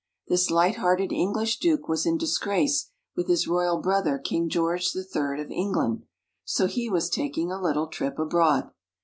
This 0.27 0.49
light 0.49 0.77
hearted 0.77 1.11
English 1.11 1.59
Duke 1.59 1.87
was 1.87 2.07
in 2.07 2.17
disgrace 2.17 2.89
with 3.15 3.27
his 3.27 3.47
royal 3.47 3.79
brother 3.79 4.17
King 4.17 4.49
George 4.49 4.93
the 4.93 5.03
Third 5.03 5.39
of 5.39 5.51
England; 5.51 6.07
so 6.43 6.65
he 6.65 6.89
was 6.89 7.07
taking 7.07 7.51
a 7.51 7.61
little 7.61 7.85
trip 7.85 8.17
abroad. 8.17 8.71